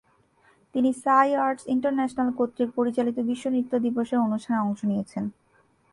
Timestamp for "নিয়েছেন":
4.85-5.23